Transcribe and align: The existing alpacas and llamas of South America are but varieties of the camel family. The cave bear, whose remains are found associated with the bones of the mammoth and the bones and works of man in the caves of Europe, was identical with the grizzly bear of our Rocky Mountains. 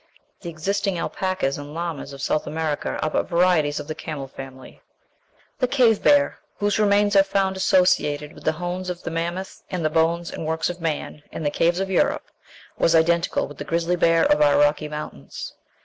The 0.41 0.49
existing 0.49 0.97
alpacas 0.97 1.59
and 1.59 1.75
llamas 1.75 2.11
of 2.11 2.23
South 2.23 2.47
America 2.47 2.97
are 3.03 3.09
but 3.11 3.29
varieties 3.29 3.79
of 3.79 3.87
the 3.87 3.93
camel 3.93 4.27
family. 4.27 4.81
The 5.59 5.67
cave 5.67 6.01
bear, 6.01 6.39
whose 6.57 6.79
remains 6.79 7.15
are 7.15 7.21
found 7.21 7.55
associated 7.55 8.33
with 8.33 8.43
the 8.43 8.53
bones 8.53 8.89
of 8.89 9.03
the 9.03 9.11
mammoth 9.11 9.61
and 9.69 9.85
the 9.85 9.91
bones 9.91 10.31
and 10.31 10.43
works 10.47 10.71
of 10.71 10.81
man 10.81 11.21
in 11.31 11.43
the 11.43 11.51
caves 11.51 11.79
of 11.79 11.91
Europe, 11.91 12.31
was 12.79 12.95
identical 12.95 13.47
with 13.47 13.59
the 13.59 13.63
grizzly 13.63 13.95
bear 13.95 14.25
of 14.25 14.41
our 14.41 14.57
Rocky 14.57 14.87
Mountains. 14.87 15.53